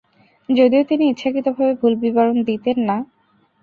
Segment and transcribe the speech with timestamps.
[0.49, 2.97] যদিও তিনি ইচ্ছাকৃতভাবে ভুল বিবরণ দিতেন না।